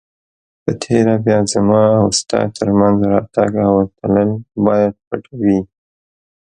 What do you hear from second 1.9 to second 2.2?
او